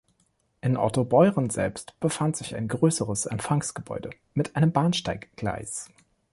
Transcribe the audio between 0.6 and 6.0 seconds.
In Ottobeuren selbst befand sich ein größeres Empfangsgebäude mit einem Bahnsteiggleis.